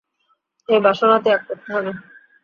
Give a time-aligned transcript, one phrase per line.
[0.69, 1.91] এ বাসনা ত্যাগ করতে হবে।